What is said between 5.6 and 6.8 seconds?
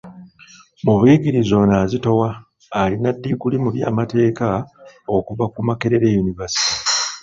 Makerere University.